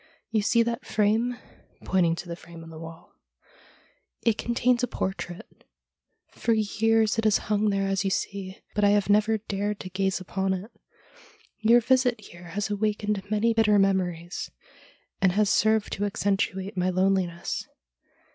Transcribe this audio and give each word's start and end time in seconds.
You 0.31 0.41
see 0.41 0.63
that 0.63 0.83
frame 0.83 1.37
'—pointing 1.85 2.15
to 2.15 2.27
the 2.27 2.35
frame 2.35 2.63
on 2.63 2.71
the 2.71 2.79
wall 2.79 3.13
—'it 4.25 4.35
contains 4.35 4.81
a 4.81 4.87
portrait. 4.87 5.63
For 6.31 6.53
years 6.53 7.19
it 7.19 7.23
has 7.25 7.37
hung 7.51 7.69
there 7.69 7.87
as 7.87 8.03
you 8.03 8.09
see, 8.09 8.63
but 8.73 8.83
I 8.83 8.89
have 8.89 9.11
never 9.11 9.37
dared 9.37 9.79
to 9.81 9.91
gaze 9.91 10.19
upon 10.19 10.55
it. 10.55 10.71
Your 11.59 11.81
visit 11.81 12.19
here 12.19 12.45
has 12.45 12.67
awakened 12.71 13.29
many 13.29 13.53
bitter 13.53 13.77
memories, 13.77 14.49
and 15.21 15.33
has 15.33 15.51
served 15.51 15.93
to 15.93 16.05
accentuate 16.05 16.75
my 16.75 16.89
loneliness. 16.89 17.67